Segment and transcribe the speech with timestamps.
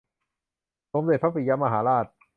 [0.93, 2.05] สมเด็จพระปิยมหาราช